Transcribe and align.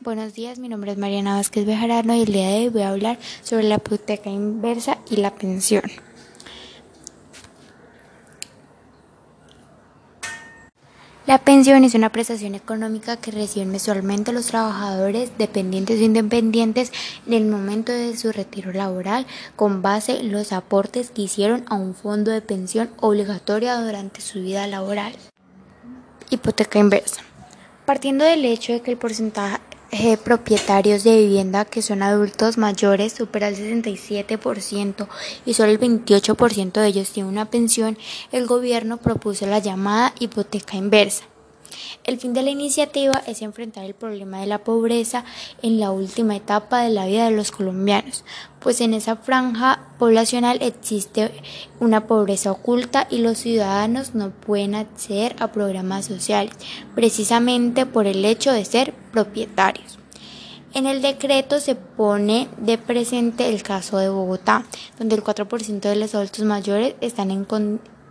Buenos 0.00 0.32
días, 0.32 0.60
mi 0.60 0.68
nombre 0.68 0.92
es 0.92 0.96
Mariana 0.96 1.34
Vázquez 1.34 1.66
Bejarano 1.66 2.14
y 2.14 2.22
el 2.22 2.32
día 2.32 2.50
de 2.50 2.58
hoy 2.58 2.68
voy 2.68 2.82
a 2.82 2.90
hablar 2.90 3.18
sobre 3.42 3.64
la 3.64 3.74
hipoteca 3.74 4.30
inversa 4.30 4.98
y 5.10 5.16
la 5.16 5.34
pensión. 5.34 5.82
La 11.26 11.38
pensión 11.38 11.82
es 11.82 11.96
una 11.96 12.12
prestación 12.12 12.54
económica 12.54 13.16
que 13.16 13.32
reciben 13.32 13.72
mensualmente 13.72 14.32
los 14.32 14.46
trabajadores 14.46 15.36
dependientes 15.36 15.98
o 15.98 16.04
independientes 16.04 16.92
en 17.26 17.32
el 17.32 17.46
momento 17.46 17.90
de 17.90 18.16
su 18.16 18.30
retiro 18.30 18.72
laboral 18.72 19.26
con 19.56 19.82
base 19.82 20.20
en 20.20 20.30
los 20.30 20.52
aportes 20.52 21.10
que 21.10 21.22
hicieron 21.22 21.64
a 21.68 21.74
un 21.74 21.96
fondo 21.96 22.30
de 22.30 22.40
pensión 22.40 22.88
obligatoria 23.00 23.80
durante 23.80 24.20
su 24.20 24.42
vida 24.42 24.64
laboral. 24.68 25.12
Hipoteca 26.30 26.78
inversa. 26.78 27.22
Partiendo 27.84 28.24
del 28.24 28.44
hecho 28.44 28.74
de 28.74 28.82
que 28.82 28.90
el 28.90 28.98
porcentaje 28.98 29.56
de 29.90 30.16
propietarios 30.18 31.04
de 31.04 31.16
vivienda 31.16 31.64
que 31.64 31.82
son 31.82 32.02
adultos 32.02 32.58
mayores 32.58 33.14
supera 33.14 33.48
el 33.48 33.56
67% 33.56 35.08
y 35.46 35.54
solo 35.54 35.72
el 35.72 35.80
28% 35.80 36.72
de 36.72 36.86
ellos 36.86 37.10
tiene 37.10 37.28
una 37.28 37.46
pensión, 37.46 37.98
el 38.32 38.46
gobierno 38.46 38.98
propuso 38.98 39.46
la 39.46 39.60
llamada 39.60 40.12
hipoteca 40.18 40.76
inversa. 40.76 41.24
El 42.08 42.18
fin 42.18 42.32
de 42.32 42.40
la 42.40 42.48
iniciativa 42.48 43.22
es 43.26 43.42
enfrentar 43.42 43.84
el 43.84 43.92
problema 43.92 44.40
de 44.40 44.46
la 44.46 44.64
pobreza 44.64 45.26
en 45.60 45.78
la 45.78 45.90
última 45.90 46.36
etapa 46.36 46.80
de 46.80 46.88
la 46.88 47.04
vida 47.04 47.26
de 47.26 47.36
los 47.36 47.50
colombianos, 47.50 48.24
pues 48.60 48.80
en 48.80 48.94
esa 48.94 49.16
franja 49.16 49.90
poblacional 49.98 50.56
existe 50.62 51.30
una 51.80 52.06
pobreza 52.06 52.50
oculta 52.50 53.06
y 53.10 53.18
los 53.18 53.36
ciudadanos 53.36 54.14
no 54.14 54.30
pueden 54.30 54.74
acceder 54.74 55.36
a 55.38 55.52
programas 55.52 56.06
sociales, 56.06 56.54
precisamente 56.94 57.84
por 57.84 58.06
el 58.06 58.24
hecho 58.24 58.52
de 58.52 58.64
ser 58.64 58.94
propietarios. 59.12 59.98
En 60.72 60.86
el 60.86 61.02
decreto 61.02 61.60
se 61.60 61.74
pone 61.74 62.48
de 62.56 62.78
presente 62.78 63.50
el 63.50 63.62
caso 63.62 63.98
de 63.98 64.08
Bogotá, 64.08 64.64
donde 64.98 65.14
el 65.14 65.22
4% 65.22 65.80
de 65.80 65.96
los 65.96 66.14
adultos 66.14 66.46
mayores 66.46 66.94
están 67.02 67.30
en, 67.30 67.46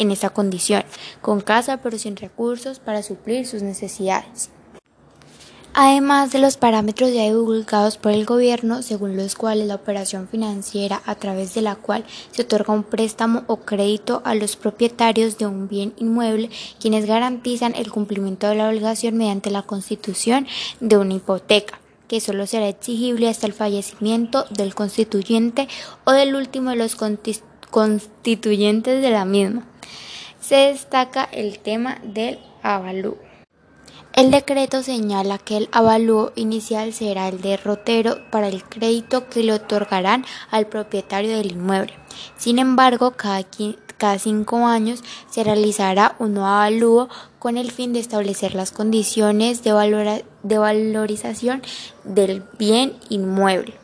en 0.00 0.10
esa 0.10 0.30
condición, 0.30 0.82
con 1.22 1.40
casa 1.40 1.76
pero 1.76 1.96
sin 1.98 2.16
recursos 2.16 2.80
para 2.80 3.04
suplir 3.04 3.46
sus 3.46 3.62
necesidades. 3.62 4.50
Además 5.72 6.32
de 6.32 6.40
los 6.40 6.56
parámetros 6.56 7.12
ya 7.12 7.22
divulgados 7.22 7.96
por 7.96 8.10
el 8.10 8.24
gobierno, 8.24 8.82
según 8.82 9.16
los 9.16 9.36
cuales 9.36 9.68
la 9.68 9.76
operación 9.76 10.26
financiera 10.26 11.00
a 11.06 11.14
través 11.14 11.54
de 11.54 11.62
la 11.62 11.76
cual 11.76 12.04
se 12.32 12.42
otorga 12.42 12.74
un 12.74 12.82
préstamo 12.82 13.44
o 13.46 13.58
crédito 13.58 14.20
a 14.24 14.34
los 14.34 14.56
propietarios 14.56 15.38
de 15.38 15.46
un 15.46 15.68
bien 15.68 15.94
inmueble, 15.96 16.50
quienes 16.80 17.06
garantizan 17.06 17.76
el 17.76 17.92
cumplimiento 17.92 18.48
de 18.48 18.56
la 18.56 18.68
obligación 18.68 19.16
mediante 19.16 19.50
la 19.50 19.62
constitución 19.62 20.48
de 20.80 20.96
una 20.96 21.14
hipoteca 21.14 21.78
que 22.08 22.20
solo 22.20 22.48
será 22.48 22.66
exigible 22.66 23.28
hasta 23.28 23.46
el 23.46 23.52
fallecimiento 23.52 24.46
del 24.50 24.74
constituyente 24.74 25.68
o 26.04 26.10
del 26.10 26.34
último 26.34 26.70
de 26.70 26.76
los 26.76 26.96
constituyentes 27.70 29.00
de 29.00 29.10
la 29.10 29.24
misma 29.24 29.64
se 30.50 30.56
destaca 30.56 31.28
el 31.30 31.60
tema 31.60 32.00
del 32.02 32.40
avalúo. 32.64 33.18
El 34.12 34.32
decreto 34.32 34.82
señala 34.82 35.38
que 35.38 35.56
el 35.56 35.68
avalúo 35.70 36.32
inicial 36.34 36.92
será 36.92 37.28
el 37.28 37.40
derrotero 37.40 38.16
para 38.32 38.48
el 38.48 38.64
crédito 38.64 39.28
que 39.28 39.44
le 39.44 39.52
otorgarán 39.52 40.24
al 40.50 40.66
propietario 40.66 41.36
del 41.36 41.52
inmueble. 41.52 41.94
Sin 42.36 42.58
embargo, 42.58 43.12
cada, 43.12 44.18
cinco 44.18 44.66
años 44.66 45.04
se 45.30 45.44
realizará 45.44 46.16
un 46.18 46.34
nuevo 46.34 46.48
avalúo 46.48 47.08
con 47.38 47.56
el 47.56 47.70
fin 47.70 47.92
de 47.92 48.00
establecer 48.00 48.56
las 48.56 48.72
condiciones 48.72 49.62
de 49.62 50.58
valorización 50.58 51.62
del 52.02 52.42
bien 52.58 52.96
inmueble. 53.08 53.74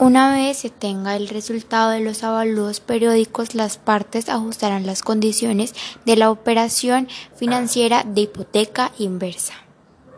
Una 0.00 0.30
vez 0.30 0.58
se 0.58 0.70
tenga 0.70 1.16
el 1.16 1.28
resultado 1.28 1.90
de 1.90 1.98
los 1.98 2.22
avalúos 2.22 2.78
periódicos, 2.78 3.56
las 3.56 3.78
partes 3.78 4.28
ajustarán 4.28 4.86
las 4.86 5.02
condiciones 5.02 5.74
de 6.06 6.14
la 6.14 6.30
operación 6.30 7.08
financiera 7.34 8.04
de 8.04 8.20
hipoteca 8.20 8.92
inversa. 8.98 9.54